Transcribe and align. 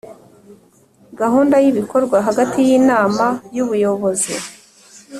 gahunda 1.19 1.55
y 1.63 1.67
ibikorwa 1.71 2.17
hagati 2.27 2.59
y 2.69 2.71
Inama 2.79 3.25
y 3.55 3.59
Ubuyobozi 3.63 4.35